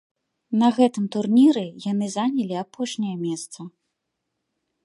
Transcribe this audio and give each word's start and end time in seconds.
На 0.61 0.69
гэтым 0.77 1.05
турніры 1.15 1.63
яны 1.91 2.09
занялі 2.17 2.55
апошняя 2.65 3.15
месца. 3.27 3.59